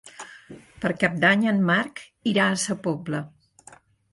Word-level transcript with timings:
Per 0.85 0.89
Cap 1.03 1.19
d'Any 1.25 1.45
en 1.51 1.61
Marc 1.67 2.01
irà 2.33 2.49
a 2.55 2.59
Sa 2.65 2.77
Pobla. 2.89 3.21